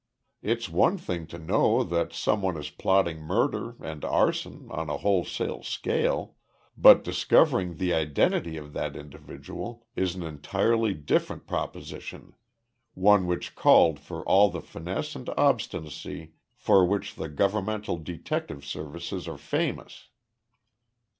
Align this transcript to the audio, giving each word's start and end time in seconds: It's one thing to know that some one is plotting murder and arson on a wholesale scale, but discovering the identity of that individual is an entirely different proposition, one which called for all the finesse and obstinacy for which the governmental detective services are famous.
It's 0.41 0.67
one 0.67 0.97
thing 0.97 1.27
to 1.27 1.37
know 1.37 1.83
that 1.83 2.11
some 2.11 2.41
one 2.41 2.57
is 2.57 2.71
plotting 2.71 3.19
murder 3.19 3.75
and 3.79 4.03
arson 4.03 4.67
on 4.71 4.89
a 4.89 4.97
wholesale 4.97 5.61
scale, 5.61 6.37
but 6.75 7.03
discovering 7.03 7.75
the 7.77 7.93
identity 7.93 8.57
of 8.57 8.73
that 8.73 8.95
individual 8.95 9.85
is 9.95 10.15
an 10.15 10.23
entirely 10.23 10.95
different 10.95 11.45
proposition, 11.45 12.33
one 12.95 13.27
which 13.27 13.53
called 13.53 13.99
for 13.99 14.23
all 14.23 14.49
the 14.49 14.59
finesse 14.61 15.15
and 15.15 15.29
obstinacy 15.37 16.31
for 16.55 16.83
which 16.83 17.13
the 17.13 17.29
governmental 17.29 17.97
detective 17.99 18.65
services 18.65 19.27
are 19.27 19.37
famous. 19.37 20.07